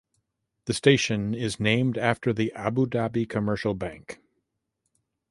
[0.65, 4.17] The station is named after the Abu Dhabi Commercial Bank.